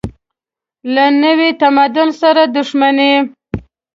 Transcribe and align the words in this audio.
له 0.93 1.05
نوي 1.23 1.49
تمدن 1.61 2.09
سره 2.21 2.43
دښمني. 2.55 3.13